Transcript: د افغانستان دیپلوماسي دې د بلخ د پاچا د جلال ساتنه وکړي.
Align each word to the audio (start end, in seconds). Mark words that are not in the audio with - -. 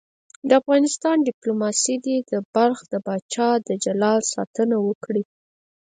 د 0.47 0.49
افغانستان 0.61 1.17
دیپلوماسي 1.27 1.95
دې 2.05 2.17
د 2.31 2.33
بلخ 2.53 2.79
د 2.91 2.93
پاچا 3.05 3.49
د 3.67 3.69
جلال 3.83 4.19
ساتنه 4.33 4.75
وکړي. 4.87 5.23